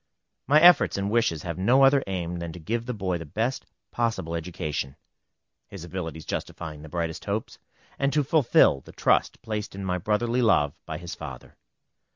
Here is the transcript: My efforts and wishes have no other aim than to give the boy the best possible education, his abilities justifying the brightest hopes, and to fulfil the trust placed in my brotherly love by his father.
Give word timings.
My 0.47 0.59
efforts 0.59 0.97
and 0.97 1.11
wishes 1.11 1.43
have 1.43 1.59
no 1.59 1.83
other 1.83 2.03
aim 2.07 2.39
than 2.39 2.51
to 2.53 2.59
give 2.59 2.87
the 2.87 2.93
boy 2.95 3.19
the 3.19 3.23
best 3.27 3.67
possible 3.91 4.33
education, 4.33 4.95
his 5.67 5.83
abilities 5.85 6.25
justifying 6.25 6.81
the 6.81 6.89
brightest 6.89 7.25
hopes, 7.25 7.59
and 7.99 8.11
to 8.11 8.23
fulfil 8.23 8.81
the 8.81 8.93
trust 8.93 9.43
placed 9.43 9.75
in 9.75 9.85
my 9.85 9.99
brotherly 9.99 10.41
love 10.41 10.73
by 10.87 10.97
his 10.97 11.13
father. 11.13 11.55